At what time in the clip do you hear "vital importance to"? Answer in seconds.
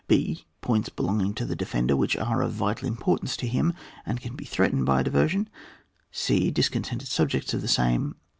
2.53-3.47